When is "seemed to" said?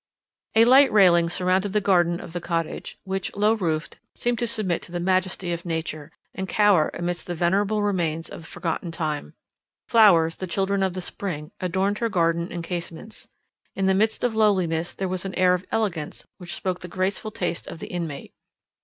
4.15-4.47